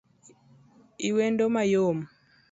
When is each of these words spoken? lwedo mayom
lwedo 1.09 1.45
mayom 1.53 1.97